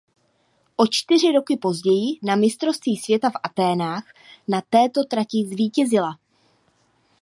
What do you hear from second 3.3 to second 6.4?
Athénách na této trati zvítězila.